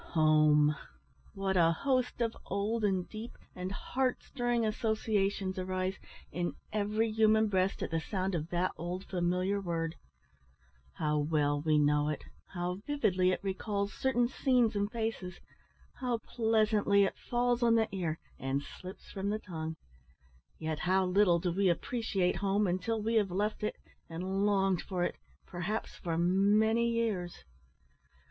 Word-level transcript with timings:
Home! 0.13 0.75
What 1.35 1.55
a 1.57 1.71
host 1.71 2.21
of 2.21 2.35
old 2.47 2.83
and 2.83 3.07
deep 3.07 3.37
and 3.55 3.71
heart 3.71 4.23
stirring 4.23 4.65
associations 4.65 5.59
arise 5.59 5.99
in 6.31 6.55
every 6.73 7.11
human 7.11 7.45
breast 7.49 7.83
at 7.83 7.91
the 7.91 7.99
sound 7.99 8.33
of 8.33 8.49
that 8.49 8.71
old 8.77 9.05
familiar 9.05 9.61
word! 9.61 9.93
How 10.93 11.19
well 11.19 11.61
we 11.61 11.77
know 11.77 12.09
it 12.09 12.23
how 12.47 12.77
vividly 12.87 13.29
it 13.29 13.43
recalls 13.43 13.93
certain 13.93 14.27
scenes 14.27 14.75
and 14.75 14.91
faces 14.91 15.39
how 15.93 16.17
pleasantly 16.17 17.03
it 17.03 17.15
falls 17.29 17.61
on 17.61 17.75
the 17.75 17.87
ear, 17.95 18.17
and 18.39 18.63
slips 18.63 19.11
from 19.11 19.29
the 19.29 19.37
tongue 19.37 19.75
yet 20.57 20.79
how 20.79 21.05
little 21.05 21.37
do 21.37 21.51
we 21.51 21.69
appreciate 21.69 22.37
home 22.37 22.65
until 22.65 22.99
we 23.03 23.13
have 23.17 23.29
left 23.29 23.61
it, 23.61 23.75
and 24.09 24.47
longed 24.47 24.81
for 24.81 25.03
it, 25.03 25.17
perhaps, 25.45 25.93
for 25.97 26.17
many 26.17 26.89
years. 26.89 27.43